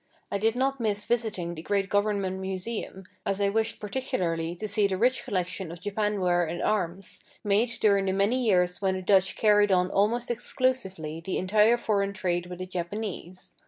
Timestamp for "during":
7.79-8.05